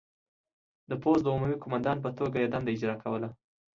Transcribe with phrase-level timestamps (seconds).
[0.89, 3.29] د پوځ د عمومي قوماندان په توګه یې دنده اجرا کوله.